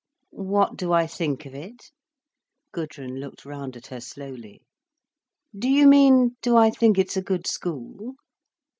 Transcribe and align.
"What 0.47 0.77
do 0.77 0.91
I 0.91 1.05
think 1.05 1.45
of 1.45 1.53
it?" 1.53 1.91
Gudrun 2.71 3.19
looked 3.19 3.45
round 3.45 3.77
at 3.77 3.85
her 3.93 4.01
slowly. 4.01 4.65
"Do 5.55 5.69
you 5.69 5.85
mean, 5.85 6.37
do 6.41 6.57
I 6.57 6.71
think 6.71 6.97
it's 6.97 7.17
a 7.17 7.21
good 7.21 7.45
school?" 7.45 8.15